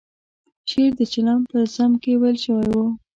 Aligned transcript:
شعر 0.69 0.91
د 0.99 1.01
چلم 1.13 1.39
په 1.51 1.57
ذم 1.73 1.91
کې 2.01 2.13
ویل 2.21 2.37
شوی 2.45 2.67
و. 2.73 2.77